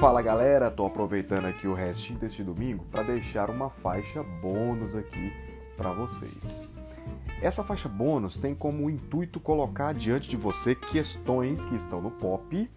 Fala 0.00 0.22
galera, 0.22 0.70
tô 0.70 0.86
aproveitando 0.86 1.44
aqui 1.44 1.68
o 1.68 1.74
restinho 1.74 2.18
deste 2.18 2.42
domingo 2.42 2.86
para 2.90 3.02
deixar 3.02 3.50
uma 3.50 3.68
faixa 3.68 4.22
bônus 4.22 4.94
aqui 4.94 5.30
para 5.76 5.92
vocês. 5.92 6.58
Essa 7.42 7.62
faixa 7.62 7.86
bônus 7.86 8.38
tem 8.38 8.54
como 8.54 8.88
intuito 8.88 9.38
colocar 9.38 9.92
diante 9.92 10.30
de 10.30 10.38
você 10.38 10.74
questões 10.74 11.66
que 11.66 11.76
estão 11.76 12.00
no 12.00 12.10
pop, 12.10 12.70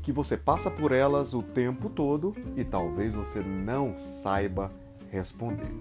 que 0.00 0.12
você 0.12 0.36
passa 0.36 0.70
por 0.70 0.92
elas 0.92 1.34
o 1.34 1.42
tempo 1.42 1.90
todo 1.90 2.32
e 2.56 2.62
talvez 2.62 3.16
você 3.16 3.40
não 3.40 3.98
saiba 3.98 4.70
responder. 5.10 5.74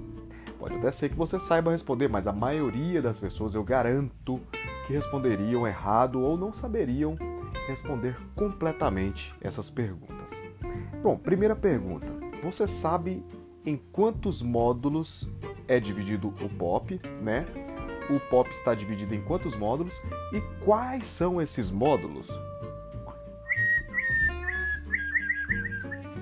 Pode 0.57 0.73
até 0.73 0.89
ser 0.89 1.09
que 1.09 1.15
você 1.15 1.39
saiba 1.39 1.71
responder, 1.71 2.07
mas 2.07 2.25
a 2.25 2.33
maioria 2.33 2.99
das 2.99 3.19
pessoas 3.19 3.53
eu 3.53 3.63
garanto 3.63 4.41
que 4.87 4.93
responderiam 4.93 5.67
errado 5.67 6.19
ou 6.19 6.35
não 6.35 6.51
saberiam 6.51 7.15
responder 7.67 8.17
completamente 8.35 9.33
essas 9.41 9.69
perguntas. 9.69 10.41
Bom, 11.03 11.17
primeira 11.17 11.55
pergunta: 11.55 12.07
você 12.41 12.67
sabe 12.67 13.23
em 13.65 13.77
quantos 13.91 14.41
módulos 14.41 15.29
é 15.67 15.79
dividido 15.79 16.29
o 16.41 16.49
POP, 16.49 17.01
né? 17.21 17.45
O 18.09 18.19
POP 18.29 18.49
está 18.51 18.73
dividido 18.73 19.13
em 19.13 19.21
quantos 19.21 19.53
módulos 19.53 19.93
e 20.31 20.39
quais 20.63 21.05
são 21.05 21.41
esses 21.41 21.69
módulos? 21.69 22.29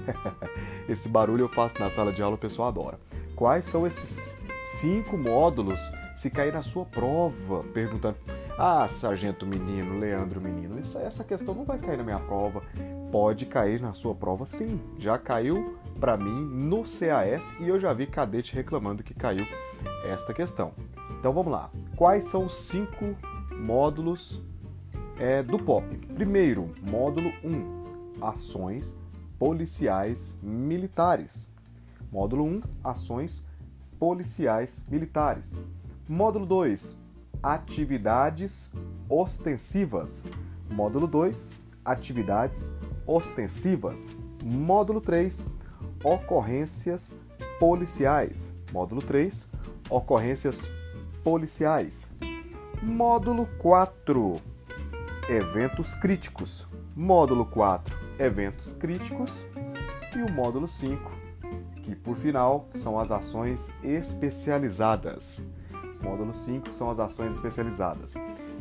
Esse 0.90 1.08
barulho 1.08 1.46
eu 1.46 1.50
faço 1.50 1.80
na 1.80 1.92
sala 1.92 2.12
de 2.12 2.22
aula, 2.22 2.36
o 2.36 2.40
pessoal 2.40 2.70
adora. 2.70 3.00
Quais 3.36 3.66
são 3.66 3.86
esses 3.86 4.40
cinco 4.66 5.18
módulos 5.18 5.80
se 6.16 6.30
cair 6.30 6.54
na 6.54 6.64
sua 6.64 6.86
prova? 6.86 7.64
Perguntando, 7.74 8.18
ah, 8.58 8.88
sargento 8.88 9.46
menino, 9.46 10.00
Leandro 10.00 10.40
menino, 10.40 10.80
essa 10.80 11.24
questão 11.26 11.54
não 11.54 11.66
vai 11.66 11.78
cair 11.78 11.98
na 11.98 12.04
minha 12.04 12.20
prova. 12.20 12.64
Pode 13.12 13.46
cair 13.46 13.82
na 13.82 13.92
sua 13.92 14.16
prova 14.16 14.46
sim. 14.46 14.80
Já 14.98 15.18
caiu 15.18 15.78
para 16.00 16.16
mim 16.16 16.46
no 16.46 16.84
CAS 16.84 17.56
e 17.60 17.68
eu 17.68 17.80
já 17.80 17.92
vi 17.92 18.08
cadete 18.08 18.56
reclamando 18.56 19.04
que 19.04 19.14
caiu 19.14 19.46
esta 20.06 20.34
questão. 20.34 20.72
Então 21.20 21.34
vamos 21.34 21.52
lá. 21.52 21.70
Quais 21.98 22.24
são 22.24 22.46
os 22.46 22.56
cinco 22.56 23.16
módulos 23.52 24.42
é, 25.20 25.44
do 25.44 25.60
POP? 25.60 25.98
Primeiro, 26.14 26.74
módulo 26.82 27.34
1, 27.44 28.22
ações 28.22 28.98
policiais 29.38 30.38
militares. 30.42 31.52
Módulo 32.10 32.46
1, 32.46 32.62
ações 32.84 33.46
policiais 34.00 34.86
militares. 34.90 35.60
Módulo 36.08 36.46
2, 36.46 37.05
atividades 37.42 38.72
ostensivas. 39.10 40.24
Módulo 40.70 41.08
2, 41.08 41.56
atividades 41.84 42.74
ostensivas. 43.06 44.12
Módulo 44.44 45.02
3, 45.02 45.48
ocorrências 46.04 47.16
policiais. 47.60 48.54
Módulo 48.72 49.02
3, 49.02 49.50
ocorrências 49.90 50.70
policiais. 51.24 52.12
Módulo 52.82 53.48
4, 53.58 54.36
eventos 55.30 55.96
críticos. 55.96 56.68
Módulo 56.96 57.46
4, 57.46 57.96
eventos 58.20 58.74
críticos. 58.74 59.46
E 60.16 60.22
o 60.22 60.32
módulo 60.32 60.68
5, 60.68 61.12
que 61.84 61.96
por 61.96 62.16
final 62.16 62.70
são 62.74 62.98
as 63.00 63.12
ações 63.12 63.72
especializadas. 63.84 65.42
Módulo 66.02 66.34
5 66.34 66.72
são 66.72 66.90
as 66.90 67.00
ações 67.00 67.34
especializadas. 67.34 68.14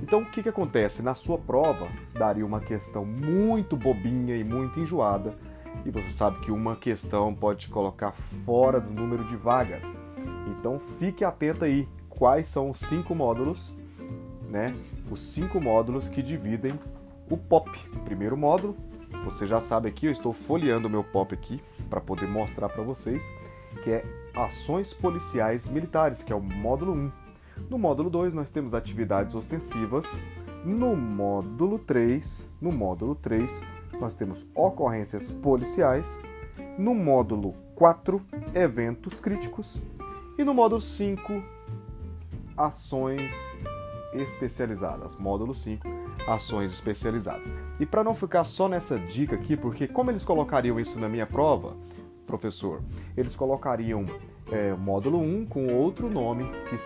Então, 0.02 0.20
o 0.20 0.26
que, 0.26 0.42
que 0.42 0.48
acontece? 0.48 1.02
Na 1.02 1.14
sua 1.14 1.38
prova, 1.38 1.88
daria 2.12 2.44
uma 2.44 2.60
questão 2.60 3.04
muito 3.04 3.76
bobinha 3.76 4.36
e 4.36 4.44
muito 4.44 4.80
enjoada, 4.80 5.34
e 5.84 5.90
você 5.90 6.10
sabe 6.10 6.40
que 6.40 6.50
uma 6.50 6.76
questão 6.76 7.34
pode 7.34 7.60
te 7.60 7.68
colocar 7.68 8.12
fora 8.12 8.80
do 8.80 8.92
número 8.92 9.24
de 9.24 9.36
vagas. 9.36 9.84
Então, 10.48 10.78
fique 10.78 11.24
atento 11.24 11.64
aí 11.64 11.88
quais 12.08 12.46
são 12.46 12.70
os 12.70 12.78
cinco 12.78 13.14
módulos, 13.14 13.72
né? 14.48 14.74
Os 15.10 15.20
cinco 15.20 15.60
módulos 15.60 16.08
que 16.08 16.22
dividem 16.22 16.78
o 17.30 17.36
POP. 17.36 17.70
Primeiro 18.04 18.36
módulo, 18.36 18.76
você 19.24 19.46
já 19.46 19.60
sabe 19.60 19.88
aqui, 19.88 20.06
eu 20.06 20.12
estou 20.12 20.32
folheando 20.32 20.86
o 20.86 20.90
meu 20.90 21.02
POP 21.02 21.34
aqui 21.34 21.62
para 21.88 22.00
poder 22.00 22.26
mostrar 22.26 22.68
para 22.68 22.82
vocês, 22.82 23.24
que 23.82 23.90
é 23.90 24.04
Ações 24.34 24.92
Policiais 24.92 25.66
Militares, 25.66 26.22
que 26.22 26.32
é 26.32 26.36
o 26.36 26.40
módulo 26.40 26.92
1. 26.92 27.23
No 27.74 27.78
módulo 27.78 28.08
2 28.08 28.34
nós 28.34 28.50
temos 28.50 28.72
atividades 28.72 29.34
ostensivas. 29.34 30.06
No 30.64 30.94
módulo 30.94 31.76
3, 31.76 32.48
no 32.60 32.70
módulo 32.70 33.16
3, 33.16 33.64
nós 34.00 34.14
temos 34.14 34.46
ocorrências 34.54 35.32
policiais. 35.32 36.16
No 36.78 36.94
módulo 36.94 37.52
4, 37.74 38.22
eventos 38.54 39.18
críticos. 39.18 39.82
E 40.38 40.44
no 40.44 40.54
módulo 40.54 40.80
5, 40.80 41.42
ações 42.56 43.34
especializadas. 44.12 45.16
Módulo 45.16 45.52
5, 45.52 45.84
ações 46.28 46.72
especializadas. 46.72 47.52
E 47.80 47.84
para 47.84 48.04
não 48.04 48.14
ficar 48.14 48.44
só 48.44 48.68
nessa 48.68 49.00
dica 49.00 49.34
aqui, 49.34 49.56
porque 49.56 49.88
como 49.88 50.12
eles 50.12 50.24
colocariam 50.24 50.78
isso 50.78 51.00
na 51.00 51.08
minha 51.08 51.26
prova, 51.26 51.76
professor, 52.24 52.80
eles 53.16 53.34
colocariam 53.34 54.06
é, 54.52 54.72
módulo 54.74 55.18
1 55.18 55.46
com 55.46 55.74
outro 55.74 56.08
nome 56.08 56.44
que 56.68 56.76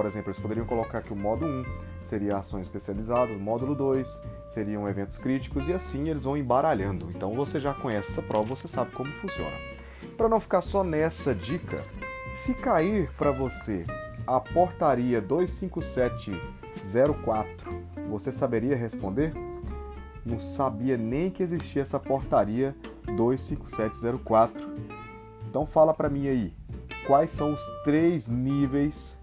por 0.00 0.06
exemplo, 0.06 0.30
eles 0.30 0.40
poderiam 0.40 0.64
colocar 0.64 1.02
que 1.02 1.12
o 1.12 1.16
módulo 1.16 1.60
1 1.60 1.64
seria 2.02 2.38
ações 2.38 2.62
especializadas, 2.62 3.36
o 3.36 3.38
módulo 3.38 3.74
2 3.74 4.22
seriam 4.48 4.88
eventos 4.88 5.18
críticos 5.18 5.68
e 5.68 5.74
assim 5.74 6.08
eles 6.08 6.24
vão 6.24 6.38
embaralhando. 6.38 7.10
Então 7.14 7.34
você 7.34 7.60
já 7.60 7.74
conhece 7.74 8.12
essa 8.12 8.22
prova, 8.22 8.56
você 8.56 8.66
sabe 8.66 8.92
como 8.92 9.12
funciona. 9.12 9.54
Para 10.16 10.26
não 10.26 10.40
ficar 10.40 10.62
só 10.62 10.82
nessa 10.82 11.34
dica, 11.34 11.84
se 12.30 12.54
cair 12.54 13.12
para 13.12 13.30
você 13.30 13.84
a 14.26 14.40
portaria 14.40 15.20
25704, 15.20 17.84
você 18.08 18.32
saberia 18.32 18.76
responder? 18.76 19.34
Não 20.24 20.40
sabia 20.40 20.96
nem 20.96 21.28
que 21.28 21.42
existia 21.42 21.82
essa 21.82 22.00
portaria 22.00 22.74
25704. 23.04 24.66
Então 25.46 25.66
fala 25.66 25.92
para 25.92 26.08
mim 26.08 26.26
aí, 26.26 26.54
quais 27.06 27.28
são 27.28 27.52
os 27.52 27.60
três 27.84 28.28
níveis 28.28 29.20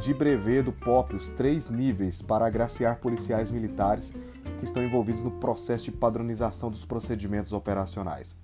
de 0.00 0.12
brevet 0.12 0.62
do 0.62 0.72
POP, 0.72 1.16
os 1.16 1.30
três 1.30 1.70
níveis 1.70 2.20
para 2.20 2.46
agraciar 2.46 2.96
policiais 2.96 3.50
militares 3.50 4.12
que 4.58 4.64
estão 4.64 4.84
envolvidos 4.84 5.22
no 5.22 5.30
processo 5.30 5.86
de 5.86 5.92
padronização 5.92 6.70
dos 6.70 6.84
procedimentos 6.84 7.52
operacionais. 7.52 8.36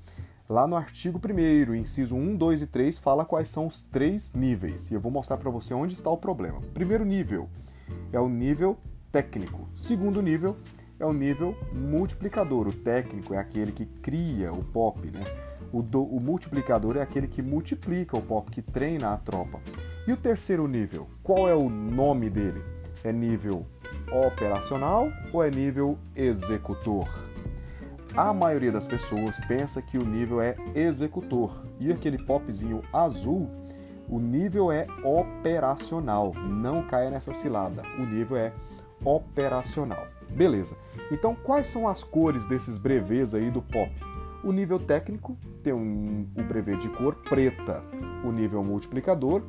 Lá 0.49 0.67
no 0.67 0.77
artigo 0.77 1.19
1, 1.19 1.75
inciso 1.75 2.17
1, 2.17 2.37
2 2.37 2.63
e 2.63 2.67
3, 2.67 2.99
fala 2.99 3.25
quais 3.25 3.49
são 3.49 3.67
os 3.67 3.83
três 3.83 4.35
níveis 4.35 4.91
e 4.91 4.95
eu 4.95 5.01
vou 5.01 5.11
mostrar 5.11 5.37
para 5.37 5.51
você 5.51 5.73
onde 5.73 5.95
está 5.95 6.11
o 6.11 6.17
problema. 6.17 6.61
Primeiro 6.75 7.05
nível 7.05 7.49
é 8.13 8.21
o 8.21 8.29
nível 8.29 8.77
técnico. 9.11 9.69
Segundo 9.75 10.21
nível 10.21 10.57
é 10.99 11.07
o 11.07 11.13
nível 11.13 11.57
multiplicador. 11.73 12.69
O 12.69 12.73
técnico 12.73 13.35
é 13.35 13.39
aquele 13.39 13.73
que 13.73 13.87
cria 13.87 14.53
o 14.53 14.65
POP, 14.65 15.11
né? 15.11 15.25
O, 15.73 15.83
do, 15.83 16.03
o 16.03 16.21
multiplicador 16.21 16.97
é 16.97 17.03
aquele 17.03 17.27
que 17.27 17.41
multiplica 17.41 18.17
o 18.17 18.23
POP, 18.23 18.51
que 18.51 18.63
treina 18.63 19.13
a 19.13 19.17
tropa. 19.17 19.61
E 20.07 20.13
o 20.13 20.17
terceiro 20.17 20.69
nível, 20.69 21.09
qual 21.23 21.49
é 21.49 21.55
o 21.55 21.69
nome 21.69 22.29
dele? 22.29 22.63
É 23.03 23.13
nível 23.13 23.67
operacional 24.11 25.09
ou 25.33 25.43
é 25.43 25.51
nível 25.51 25.99
executor? 26.15 27.09
A 28.15 28.35
maioria 28.35 28.71
das 28.71 28.87
pessoas 28.87 29.39
pensa 29.47 29.81
que 29.81 29.97
o 29.97 30.05
nível 30.05 30.43
é 30.43 30.55
executor 30.75 31.65
e 31.81 31.91
aquele 31.91 32.19
popzinho 32.19 32.83
azul, 32.93 33.49
o 34.09 34.19
nível 34.19 34.71
é 34.71 34.87
operacional. 35.03 36.35
Não 36.35 36.83
caia 36.87 37.11
nessa 37.11 37.33
cilada. 37.33 37.83
O 37.99 38.05
nível 38.05 38.37
é 38.37 38.53
operacional. 39.03 40.07
Beleza. 40.29 40.77
Então, 41.11 41.35
quais 41.35 41.67
são 41.67 41.89
as 41.89 42.05
cores 42.05 42.47
desses 42.47 42.77
brevês 42.77 43.35
aí 43.35 43.51
do 43.51 43.63
pop? 43.63 43.91
O 44.45 44.51
nível 44.51 44.79
técnico 44.79 45.37
tem 45.63 45.73
um, 45.73 46.27
o 46.37 46.43
brevet 46.43 46.79
de 46.79 46.89
cor 46.89 47.15
preta. 47.15 47.83
O 48.25 48.33
nível 48.33 48.65
multiplicador 48.65 49.43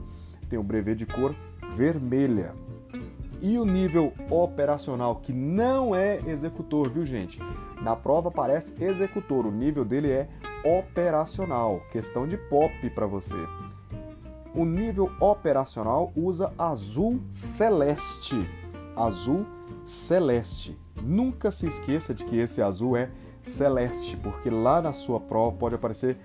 tem 0.48 0.60
o 0.60 0.64
brevet 0.64 0.96
de 0.96 1.06
cor 1.06 1.36
vermelha. 1.74 2.54
E 3.42 3.58
o 3.58 3.66
nível 3.66 4.14
operacional, 4.30 5.16
que 5.18 5.34
não 5.34 5.96
é 5.96 6.20
executor, 6.28 6.90
viu 6.90 7.04
gente? 7.04 7.40
Na 7.82 7.96
prova 7.96 8.30
aparece 8.30 8.82
executor, 8.82 9.46
o 9.46 9.52
nível 9.52 9.84
dele 9.84 10.12
é 10.12 10.30
operacional. 10.64 11.82
Questão 11.92 12.28
de 12.28 12.38
pop 12.38 12.90
para 12.92 13.06
você. 13.06 13.36
O 14.56 14.64
nível 14.64 15.12
operacional 15.20 16.14
usa 16.16 16.54
azul 16.58 17.20
celeste. 17.32 18.48
Azul 18.96 19.46
celeste. 19.84 20.78
Nunca 21.02 21.50
se 21.50 21.68
esqueça 21.68 22.14
de 22.14 22.24
que 22.24 22.38
esse 22.38 22.62
azul 22.62 22.96
é 22.96 23.10
celeste, 23.44 24.18
porque 24.18 24.50
lá 24.50 24.82
na 24.82 24.94
sua 24.94 25.20
prova 25.20 25.56
pode 25.56 25.76
aparecer 25.76 26.18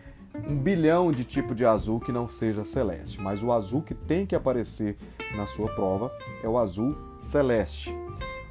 um 0.47 0.56
bilhão 0.56 1.11
de 1.11 1.25
tipo 1.25 1.55
de 1.55 1.65
azul 1.65 1.99
que 2.00 2.12
não 2.12 2.29
seja 2.29 2.65
celeste, 2.65 3.20
mas 3.20 3.43
o 3.43 3.53
azul 3.53 3.82
que 3.82 3.94
tem 3.94 4.25
que 4.25 4.35
aparecer 4.35 4.97
na 5.37 5.47
sua 5.47 5.69
prova 5.75 6.12
é 6.43 6.49
o 6.49 6.59
azul 6.59 6.97
celeste. 7.19 7.94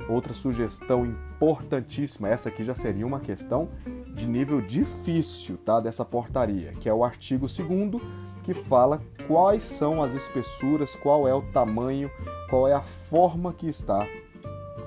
Outra 0.09 0.33
sugestão 0.33 1.05
importantíssima, 1.05 2.29
essa 2.29 2.49
aqui 2.49 2.63
já 2.63 2.73
seria 2.73 3.05
uma 3.05 3.19
questão 3.19 3.69
de 4.13 4.27
nível 4.27 4.61
difícil, 4.61 5.57
tá? 5.57 5.79
Dessa 5.79 6.05
portaria, 6.05 6.71
que 6.73 6.87
é 6.87 6.93
o 6.93 7.03
artigo 7.03 7.45
2 7.45 8.01
que 8.43 8.53
fala 8.53 9.01
quais 9.27 9.63
são 9.63 10.01
as 10.01 10.13
espessuras, 10.13 10.95
qual 10.95 11.27
é 11.27 11.33
o 11.33 11.41
tamanho, 11.41 12.09
qual 12.49 12.65
é 12.65 12.73
a 12.73 12.81
forma 12.81 13.51
que 13.51 13.67
está 13.67 14.07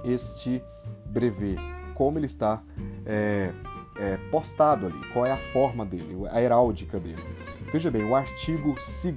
este 0.03 0.63
brevet, 1.05 1.59
como 1.95 2.19
ele 2.19 2.25
está 2.27 2.63
é, 3.05 3.53
é, 4.01 4.17
postado 4.31 4.87
ali, 4.87 4.99
qual 5.13 5.27
é 5.27 5.31
a 5.31 5.37
forma 5.37 5.85
dele, 5.85 6.17
a 6.31 6.41
heráldica 6.41 6.99
dele. 6.99 7.23
Veja 7.71 7.91
bem, 7.91 8.03
o 8.03 8.17
artigo 8.17 8.75
2 8.75 9.15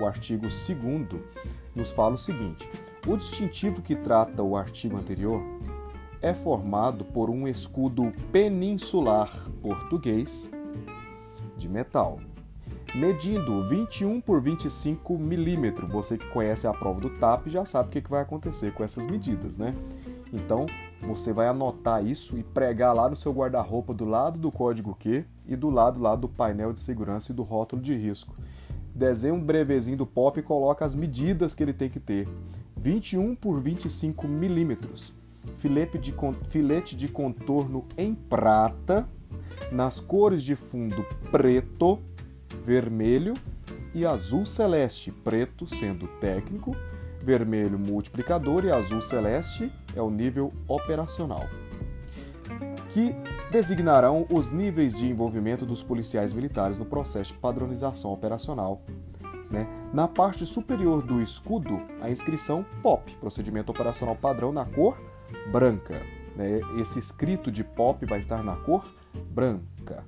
o 0.00 0.06
artigo 0.06 0.42
2 0.42 1.22
nos 1.74 1.92
fala 1.92 2.14
o 2.14 2.18
seguinte: 2.18 2.68
o 3.06 3.16
distintivo 3.16 3.82
que 3.82 3.94
trata 3.94 4.42
o 4.42 4.56
artigo 4.56 4.96
anterior 4.96 5.42
é 6.22 6.34
formado 6.34 7.04
por 7.04 7.30
um 7.30 7.46
escudo 7.46 8.12
peninsular 8.32 9.30
português 9.62 10.50
de 11.56 11.68
metal, 11.68 12.18
medindo 12.94 13.66
21 13.68 14.20
por 14.20 14.40
25 14.40 15.18
milímetros. 15.18 15.90
Você 15.90 16.18
que 16.18 16.26
conhece 16.28 16.66
a 16.66 16.72
prova 16.72 17.00
do 17.00 17.10
TAP 17.10 17.48
já 17.48 17.64
sabe 17.64 17.88
o 17.88 18.02
que 18.02 18.10
vai 18.10 18.22
acontecer 18.22 18.72
com 18.72 18.82
essas 18.82 19.06
medidas, 19.06 19.56
né? 19.56 19.74
Então, 20.32 20.66
você 21.02 21.32
vai 21.32 21.48
anotar 21.48 22.04
isso 22.04 22.38
e 22.38 22.42
pregar 22.42 22.94
lá 22.94 23.08
no 23.08 23.16
seu 23.16 23.32
guarda-roupa 23.32 23.94
do 23.94 24.04
lado 24.04 24.38
do 24.38 24.50
código 24.50 24.94
Q 24.94 25.24
e 25.48 25.56
do 25.56 25.70
lado 25.70 26.00
lá 26.00 26.14
do 26.14 26.28
painel 26.28 26.72
de 26.72 26.80
segurança 26.80 27.32
e 27.32 27.34
do 27.34 27.42
rótulo 27.42 27.80
de 27.80 27.94
risco. 27.94 28.34
Desenha 28.94 29.34
um 29.34 29.40
brevezinho 29.40 29.96
do 29.96 30.06
pop 30.06 30.38
e 30.38 30.42
coloca 30.42 30.84
as 30.84 30.94
medidas 30.94 31.54
que 31.54 31.62
ele 31.62 31.72
tem 31.72 31.88
que 31.88 32.00
ter. 32.00 32.28
21 32.76 33.34
por 33.34 33.60
25 33.60 34.28
milímetros. 34.28 35.12
Filete 35.56 35.98
de, 35.98 36.14
filete 36.48 36.96
de 36.96 37.08
contorno 37.08 37.86
em 37.96 38.14
prata, 38.14 39.08
nas 39.72 40.00
cores 40.00 40.42
de 40.42 40.54
fundo 40.54 41.04
preto, 41.30 41.98
vermelho 42.62 43.34
e 43.94 44.04
azul 44.04 44.44
celeste, 44.44 45.10
preto 45.10 45.66
sendo 45.66 46.06
técnico, 46.20 46.76
vermelho 47.22 47.78
multiplicador 47.78 48.64
e 48.64 48.70
azul 48.70 49.00
celeste 49.00 49.72
é 49.94 50.02
o 50.02 50.10
nível 50.10 50.52
operacional, 50.68 51.44
que 52.90 53.14
designarão 53.50 54.26
os 54.30 54.50
níveis 54.50 54.98
de 54.98 55.08
envolvimento 55.08 55.66
dos 55.66 55.82
policiais 55.82 56.32
militares 56.32 56.78
no 56.78 56.84
processo 56.84 57.32
de 57.32 57.38
padronização 57.38 58.12
operacional. 58.12 58.82
Né? 59.50 59.66
Na 59.92 60.06
parte 60.06 60.46
superior 60.46 61.02
do 61.02 61.20
escudo, 61.20 61.82
a 62.00 62.08
inscrição 62.08 62.64
POP, 62.82 63.16
procedimento 63.16 63.70
operacional 63.70 64.14
padrão 64.14 64.52
na 64.52 64.64
cor 64.64 64.96
branca. 65.50 66.00
Né? 66.36 66.60
Esse 66.80 67.00
escrito 67.00 67.50
de 67.50 67.64
POP 67.64 68.06
vai 68.06 68.20
estar 68.20 68.44
na 68.44 68.54
cor 68.56 68.84
branca. 69.30 70.04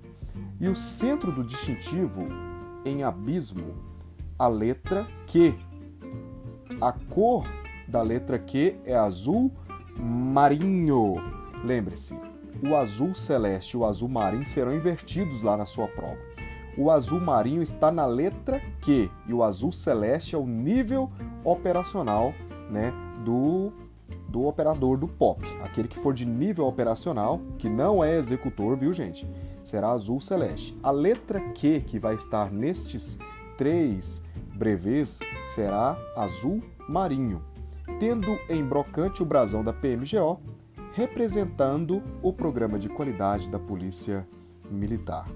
E 0.61 0.69
o 0.69 0.77
centro 0.77 1.33
do 1.33 1.43
distintivo, 1.43 2.25
em 2.85 3.03
abismo, 3.03 3.75
a 4.39 4.47
letra 4.47 5.07
Q. 5.27 5.55
A 6.81 6.93
cor 6.93 7.45
da 7.89 8.01
letra 8.01 8.39
Q 8.39 8.77
é 8.85 8.95
azul 8.97 9.53
marinho. 9.99 11.15
Lembre-se, 11.65 12.19
o 12.63 12.77
azul 12.77 13.15
celeste 13.15 13.73
e 13.73 13.77
o 13.77 13.85
azul 13.85 14.09
marinho 14.09 14.47
serão 14.47 14.75
invertidos 14.75 15.43
lá 15.43 15.57
na 15.57 15.67
sua 15.67 15.89
prova. 15.89 16.19
O 16.77 16.91
azul 16.91 17.21
marinho 17.21 17.63
está 17.63 17.93
na 17.93 18.07
letra 18.07 18.61
Q 18.81 19.11
e 19.27 19.35
o 19.35 19.43
azul 19.43 19.73
celeste 19.73 20.35
é 20.35 20.39
o 20.39 20.47
nível 20.47 21.11
operacional 21.45 22.33
né, 22.71 22.93
do, 23.25 23.73
do 24.29 24.47
operador 24.47 24.97
do 24.97 25.07
POP. 25.07 25.45
Aquele 25.63 25.89
que 25.89 25.99
for 25.99 26.15
de 26.15 26.25
nível 26.25 26.67
operacional, 26.67 27.41
que 27.59 27.69
não 27.69 28.03
é 28.03 28.17
executor, 28.17 28.77
viu 28.77 28.93
gente? 28.93 29.29
Será 29.63 29.91
azul 29.91 30.21
celeste. 30.21 30.79
A 30.83 30.91
letra 30.91 31.41
Q 31.51 31.81
que 31.87 31.99
vai 31.99 32.15
estar 32.15 32.51
nestes 32.51 33.19
três 33.59 34.25
brevês 34.55 35.19
será 35.49 35.97
azul 36.17 36.63
marinho 36.89 37.52
tendo 37.99 38.39
em 38.49 38.65
brocante 38.65 39.23
o 39.23 39.27
brasão 39.27 39.63
da 39.65 39.73
PMGO, 39.73 40.41
representando 40.93 42.03
o 42.23 42.33
programa 42.33 42.79
de 42.79 42.89
qualidade 42.89 43.49
da 43.49 43.59
Polícia 43.59 44.27
Militar. 44.71 45.27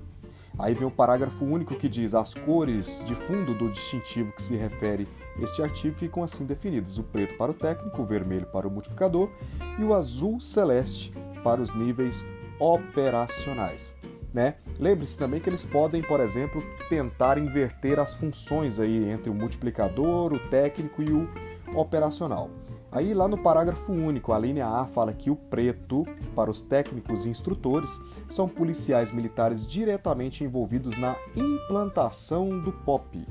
Aí 0.59 0.75
vem 0.75 0.89
o 0.89 0.91
parágrafo 0.91 1.45
único 1.45 1.75
que 1.75 1.89
diz: 1.89 2.15
as 2.15 2.35
cores 2.35 3.03
de 3.05 3.15
fundo 3.15 3.55
do 3.55 3.71
distintivo 3.71 4.33
que 4.33 4.43
se 4.43 4.57
refere 4.57 5.07
este 5.39 5.63
artigo 5.63 5.95
ficam 5.95 6.23
assim 6.23 6.45
definidas: 6.45 6.99
o 6.99 7.03
preto 7.03 7.37
para 7.37 7.51
o 7.51 7.55
técnico, 7.55 8.03
o 8.03 8.07
vermelho 8.07 8.47
para 8.47 8.67
o 8.67 8.71
multiplicador 8.71 9.31
e 9.79 9.83
o 9.83 9.95
azul 9.95 10.41
celeste 10.41 11.13
para 11.43 11.61
os 11.61 11.75
níveis 11.75 12.25
operacionais. 12.59 13.95
Né? 14.33 14.57
Lembre-se 14.79 15.17
também 15.17 15.41
que 15.41 15.49
eles 15.49 15.65
podem, 15.65 16.03
por 16.03 16.21
exemplo, 16.21 16.63
tentar 16.91 17.39
inverter 17.39 17.99
as 17.99 18.15
funções 18.15 18.79
aí 18.79 19.09
entre 19.09 19.31
o 19.31 19.35
multiplicador, 19.35 20.33
o 20.33 20.39
técnico 20.39 21.03
e 21.03 21.11
o 21.11 21.29
operacional. 21.75 22.51
Aí 22.91 23.13
lá 23.13 23.29
no 23.29 23.37
parágrafo 23.37 23.93
único, 23.93 24.33
a 24.33 24.39
linha 24.39 24.67
A 24.67 24.87
fala 24.87 25.13
que 25.13 25.31
o 25.31 25.37
preto, 25.37 26.05
para 26.35 26.51
os 26.51 26.63
técnicos 26.63 27.27
e 27.27 27.29
instrutores, 27.29 28.01
são 28.31 28.49
policiais 28.49 29.13
militares 29.13 29.67
diretamente 29.67 30.45
envolvidos 30.45 30.97
na 30.97 31.17
implantação 31.35 32.61
do 32.61 32.73
POP. 32.73 33.27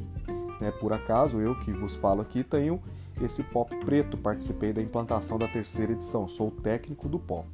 Né, 0.61 0.71
por 0.79 0.93
acaso, 0.93 1.39
eu 1.39 1.57
que 1.59 1.71
vos 1.71 1.95
falo 1.95 2.21
aqui 2.21 2.43
tenho 2.43 2.81
esse 3.21 3.43
POP 3.43 3.75
preto, 3.77 4.17
participei 4.17 4.73
da 4.73 4.81
implantação 4.81 5.37
da 5.37 5.47
terceira 5.47 5.93
edição, 5.93 6.27
sou 6.27 6.51
técnico 6.51 7.07
do 7.07 7.17
POP. 7.17 7.47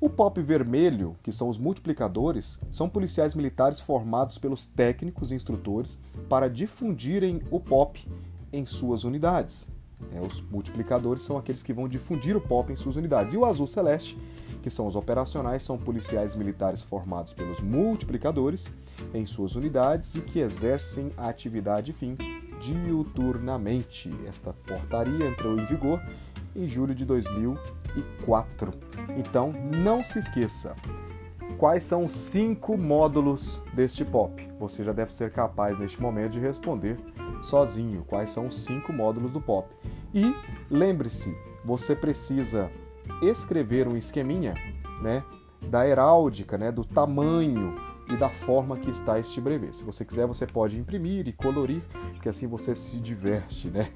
O 0.00 0.08
POP 0.08 0.40
vermelho, 0.40 1.16
que 1.22 1.30
são 1.30 1.48
os 1.48 1.58
multiplicadores, 1.58 2.58
são 2.70 2.88
policiais 2.88 3.34
militares 3.34 3.80
formados 3.80 4.38
pelos 4.38 4.66
técnicos 4.66 5.30
e 5.30 5.34
instrutores 5.34 5.98
para 6.28 6.48
difundirem 6.48 7.42
o 7.50 7.60
POP 7.60 8.08
em 8.52 8.64
suas 8.64 9.04
unidades. 9.04 9.68
É, 10.14 10.20
os 10.20 10.40
multiplicadores 10.40 11.22
são 11.22 11.36
aqueles 11.36 11.62
que 11.62 11.72
vão 11.72 11.88
difundir 11.88 12.36
o 12.36 12.40
POP 12.40 12.72
em 12.72 12.76
suas 12.76 12.96
unidades. 12.96 13.34
E 13.34 13.36
o 13.36 13.44
azul 13.44 13.66
celeste, 13.66 14.18
que 14.62 14.70
são 14.70 14.86
os 14.86 14.96
operacionais, 14.96 15.62
são 15.62 15.78
policiais 15.78 16.34
militares 16.34 16.82
formados 16.82 17.32
pelos 17.32 17.60
multiplicadores 17.60 18.70
em 19.14 19.24
suas 19.26 19.54
unidades 19.54 20.14
e 20.14 20.20
que 20.20 20.40
exercem 20.40 21.12
a 21.16 21.28
atividade 21.28 21.92
fim 21.92 22.16
diuturnamente. 22.60 24.12
Esta 24.28 24.52
portaria 24.52 25.26
entrou 25.26 25.58
em 25.58 25.64
vigor 25.64 26.02
em 26.54 26.68
julho 26.68 26.94
de 26.94 27.04
2004. 27.04 28.72
Então, 29.16 29.52
não 29.52 30.02
se 30.04 30.18
esqueça. 30.18 30.76
Quais 31.58 31.82
são 31.82 32.06
os 32.06 32.12
cinco 32.12 32.76
módulos 32.76 33.62
deste 33.74 34.04
POP? 34.04 34.48
Você 34.58 34.84
já 34.84 34.92
deve 34.92 35.12
ser 35.12 35.30
capaz 35.30 35.78
neste 35.78 36.00
momento 36.00 36.32
de 36.32 36.40
responder 36.40 36.98
sozinho 37.42 38.04
quais 38.06 38.30
são 38.30 38.46
os 38.46 38.64
cinco 38.64 38.92
módulos 38.92 39.32
do 39.32 39.40
POP. 39.40 39.68
E 40.14 40.34
lembre-se, 40.70 41.36
você 41.64 41.94
precisa 41.94 42.70
escrever 43.22 43.86
um 43.86 43.96
esqueminha 43.96 44.54
né, 45.02 45.22
da 45.62 45.86
heráldica, 45.86 46.56
né, 46.56 46.72
do 46.72 46.84
tamanho 46.84 47.76
e 48.08 48.16
da 48.16 48.28
forma 48.28 48.76
que 48.76 48.90
está 48.90 49.18
este 49.18 49.40
brevet. 49.40 49.76
Se 49.76 49.84
você 49.84 50.04
quiser, 50.04 50.26
você 50.26 50.46
pode 50.46 50.76
imprimir 50.76 51.28
e 51.28 51.32
colorir, 51.32 51.82
porque 52.12 52.28
assim 52.28 52.46
você 52.46 52.74
se 52.74 52.98
diverte, 52.98 53.68
né? 53.68 53.88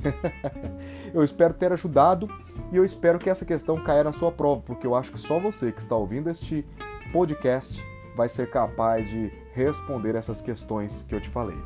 eu 1.12 1.24
espero 1.24 1.52
ter 1.52 1.72
ajudado 1.72 2.28
e 2.70 2.76
eu 2.76 2.84
espero 2.84 3.18
que 3.18 3.28
essa 3.28 3.44
questão 3.44 3.82
caia 3.82 4.04
na 4.04 4.12
sua 4.12 4.30
prova, 4.30 4.62
porque 4.62 4.86
eu 4.86 4.94
acho 4.94 5.10
que 5.10 5.18
só 5.18 5.40
você 5.40 5.72
que 5.72 5.80
está 5.80 5.96
ouvindo 5.96 6.30
este 6.30 6.64
podcast 7.12 7.84
vai 8.16 8.28
ser 8.28 8.48
capaz 8.50 9.10
de 9.10 9.32
responder 9.52 10.14
essas 10.14 10.40
questões 10.40 11.04
que 11.08 11.14
eu 11.14 11.20
te 11.20 11.28
falei. 11.28 11.58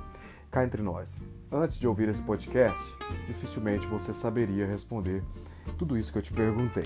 Cá 0.51 0.65
entre 0.65 0.83
nós 0.83 1.21
antes 1.51 1.79
de 1.79 1.89
ouvir 1.89 2.09
esse 2.09 2.23
podcast, 2.23 2.95
dificilmente 3.27 3.87
você 3.87 4.13
saberia 4.13 4.67
responder 4.67 5.23
tudo 5.79 5.97
isso 5.97 6.13
que 6.13 6.19
eu 6.19 6.23
te 6.23 6.33
perguntei. 6.33 6.85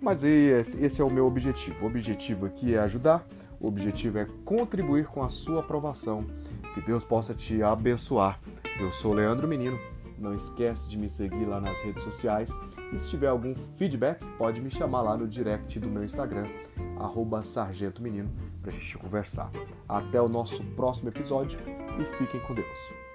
Mas 0.00 0.22
esse 0.22 1.00
é 1.00 1.04
o 1.04 1.10
meu 1.10 1.26
objetivo. 1.26 1.84
O 1.84 1.86
objetivo 1.86 2.46
aqui 2.46 2.74
é 2.74 2.78
ajudar, 2.78 3.26
o 3.60 3.66
objetivo 3.66 4.18
é 4.18 4.26
contribuir 4.44 5.06
com 5.06 5.22
a 5.22 5.28
sua 5.28 5.60
aprovação. 5.60 6.24
Que 6.74 6.80
Deus 6.80 7.02
possa 7.02 7.34
te 7.34 7.62
abençoar. 7.62 8.38
Eu 8.78 8.92
sou 8.92 9.12
Leandro 9.12 9.48
Menino. 9.48 9.78
Não 10.18 10.34
esquece 10.34 10.88
de 10.88 10.98
me 10.98 11.08
seguir 11.08 11.46
lá 11.46 11.60
nas 11.60 11.80
redes 11.82 12.02
sociais. 12.02 12.50
E 12.92 12.98
se 12.98 13.08
tiver 13.08 13.28
algum 13.28 13.54
feedback, 13.76 14.24
pode 14.36 14.60
me 14.60 14.70
chamar 14.70 15.02
lá 15.02 15.16
no 15.16 15.28
direct 15.28 15.78
do 15.78 15.88
meu 15.88 16.04
Instagram, 16.04 16.48
arroba 16.98 17.42
Sargento 17.42 18.02
Menino, 18.02 18.30
para 18.60 18.70
a 18.70 18.74
gente 18.74 18.98
conversar. 18.98 19.50
Até 19.88 20.20
o 20.20 20.28
nosso 20.28 20.64
próximo 20.74 21.08
episódio 21.08 21.58
e 22.00 22.04
fiquem 22.16 22.40
com 22.40 22.54
Deus. 22.54 23.07